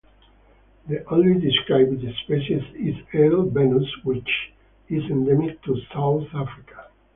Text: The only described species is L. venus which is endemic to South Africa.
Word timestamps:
The 0.87 1.05
only 1.13 1.39
described 1.39 2.01
species 2.25 2.63
is 2.73 2.95
L. 3.13 3.43
venus 3.43 3.87
which 4.03 4.51
is 4.89 5.03
endemic 5.11 5.61
to 5.65 5.79
South 5.93 6.25
Africa. 6.33 6.87